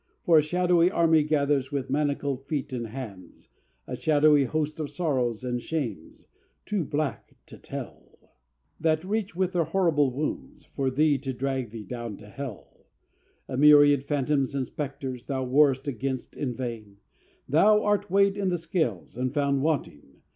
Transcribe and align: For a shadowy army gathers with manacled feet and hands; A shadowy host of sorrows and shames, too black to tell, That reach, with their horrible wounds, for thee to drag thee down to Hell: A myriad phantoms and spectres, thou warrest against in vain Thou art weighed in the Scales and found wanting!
For 0.23 0.39
a 0.39 0.41
shadowy 0.41 0.89
army 0.89 1.21
gathers 1.21 1.71
with 1.71 1.91
manacled 1.91 2.47
feet 2.47 2.73
and 2.73 2.87
hands; 2.87 3.49
A 3.85 3.95
shadowy 3.95 4.45
host 4.45 4.79
of 4.79 4.89
sorrows 4.89 5.43
and 5.43 5.61
shames, 5.61 6.25
too 6.65 6.83
black 6.83 7.35
to 7.45 7.55
tell, 7.59 8.17
That 8.79 9.05
reach, 9.05 9.35
with 9.35 9.51
their 9.53 9.65
horrible 9.65 10.11
wounds, 10.11 10.65
for 10.65 10.89
thee 10.89 11.19
to 11.19 11.33
drag 11.33 11.69
thee 11.69 11.83
down 11.85 12.17
to 12.17 12.25
Hell: 12.29 12.87
A 13.47 13.55
myriad 13.55 14.03
phantoms 14.03 14.55
and 14.55 14.65
spectres, 14.65 15.25
thou 15.25 15.43
warrest 15.43 15.87
against 15.87 16.35
in 16.35 16.55
vain 16.55 16.97
Thou 17.47 17.83
art 17.83 18.09
weighed 18.09 18.37
in 18.37 18.49
the 18.49 18.57
Scales 18.57 19.15
and 19.15 19.31
found 19.31 19.61
wanting! 19.61 20.01